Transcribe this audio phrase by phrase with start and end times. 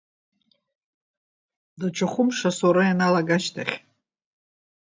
[1.79, 3.75] Даҽа хәымш, асоура ианалага ашьҭахь.